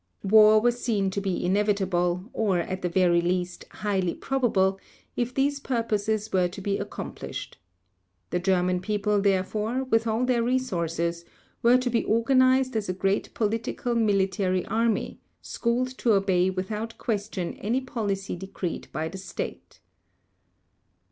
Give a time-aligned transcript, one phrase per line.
[0.23, 4.79] War was seen to be inevitable, or at the very least, highly probable,
[5.15, 7.59] if these purposes were to be accomplished.
[8.31, 11.23] The German People, therefore, with all their resources,
[11.61, 17.53] were to be organized as a great political military army, schooled to obey without question
[17.57, 19.81] any policy decreed by the State.